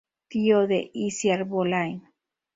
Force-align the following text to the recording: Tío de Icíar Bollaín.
Tío 0.31 0.59
de 0.71 0.79
Icíar 1.07 1.41
Bollaín. 1.51 1.97